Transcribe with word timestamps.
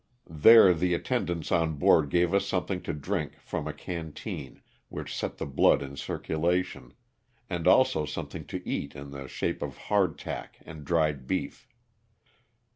There 0.31 0.73
the 0.73 0.95
attendants 0.95 1.51
on 1.51 1.75
board 1.77 2.09
gave 2.09 2.33
us 2.33 2.47
something 2.47 2.81
to 2.81 2.93
drink 2.93 3.37
from 3.39 3.67
a 3.67 3.71
canteen 3.71 4.63
which 4.89 5.15
set 5.15 5.37
the 5.37 5.45
blood 5.45 5.83
in 5.83 5.95
circulation, 5.95 6.95
and 7.51 7.67
also 7.67 8.05
something 8.07 8.45
to 8.47 8.67
eat 8.67 8.95
in 8.95 9.11
the 9.11 9.27
shape 9.27 9.61
of 9.61 9.77
hard 9.77 10.17
tack 10.17 10.57
and 10.65 10.83
dried 10.83 11.27
beef. 11.27 11.67